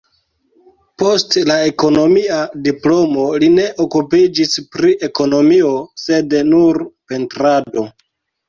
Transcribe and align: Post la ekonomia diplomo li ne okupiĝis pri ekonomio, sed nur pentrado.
Post 1.01 1.35
la 1.49 1.57
ekonomia 1.71 2.39
diplomo 2.69 3.27
li 3.43 3.51
ne 3.59 3.67
okupiĝis 3.85 4.57
pri 4.77 4.97
ekonomio, 5.11 5.71
sed 6.07 6.35
nur 6.51 6.85
pentrado. 7.13 7.89